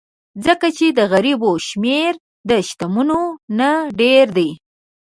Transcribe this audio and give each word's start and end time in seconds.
ځکه 0.45 0.67
چې 0.77 0.85
د 0.97 0.99
غریبو 1.13 1.51
شمېر 1.67 2.13
د 2.49 2.51
شتمنو 2.67 3.21
نه 3.59 3.69
ډېر 3.99 4.25
دی. 4.37 4.49